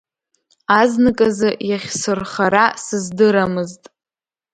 Азныказы 0.79 1.49
иахьсырхара 1.69 2.65
сыздырамызт. 2.83 3.83